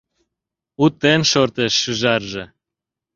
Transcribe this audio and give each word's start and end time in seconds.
Утен 0.83 1.21
шортеш 1.31 1.73
шӱжарже... 1.81 2.43